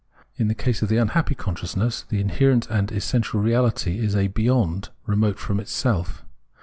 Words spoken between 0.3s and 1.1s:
In the case of the